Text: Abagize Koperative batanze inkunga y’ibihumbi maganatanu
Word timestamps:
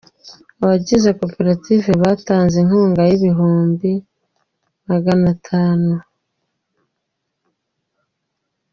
Abagize 0.63 1.09
Koperative 1.19 1.89
batanze 2.01 2.55
inkunga 2.63 3.01
y’ibihumbi 3.09 3.91
maganatanu 4.87 5.93